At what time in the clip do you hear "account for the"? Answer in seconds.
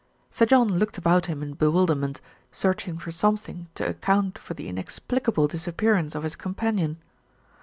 3.87-4.67